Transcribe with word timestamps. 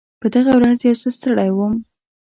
په 0.21 0.27
دغه 0.35 0.51
ورځ 0.57 0.77
یو 0.87 0.95
څه 1.01 1.09
ستړی 1.17 1.49
وم. 1.53 1.73